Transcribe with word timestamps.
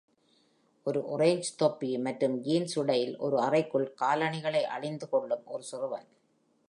ஒரு 0.85 0.99
ஆரஞ்சு 1.13 1.51
தொப்பி 1.59 1.89
மற்றும் 1.97 2.37
ஜீன்ஸ் 2.41 2.75
உடையில் 2.79 3.13
ஒரு 3.17 3.37
அறைக்குள் 3.39 3.87
காலணிகளை 3.93 4.63
அணிந்துகொள்ளும் 4.77 5.45
ஒரு 5.45 5.63
சிறுவன். 5.63 6.09